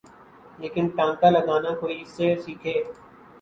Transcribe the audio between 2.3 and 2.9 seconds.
سیکھے۔